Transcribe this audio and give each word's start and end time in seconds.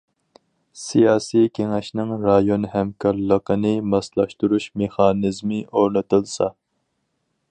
سىياسىي 0.83 1.45
كېڭەشنىڭ 1.57 2.13
رايون 2.23 2.65
ھەمكارلىقىنى 2.77 3.75
ماسلاشتۇرۇش 3.91 4.67
مېخانىزمى 4.83 5.63
ئورنىتىلسا. 5.69 6.53